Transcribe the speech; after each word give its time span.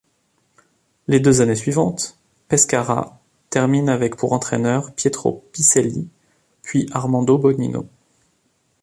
Les 1.07 1.19
deux 1.19 1.41
années 1.41 1.53
suivantes, 1.55 2.17
Pescara 2.47 3.21
termine 3.51 3.87
avec 3.87 4.15
pour 4.15 4.33
entraîneur 4.33 4.91
Pietro 4.95 5.45
Piselli, 5.51 6.09
puis 6.63 6.89
Armando 6.91 7.37
Bonino. 7.37 7.85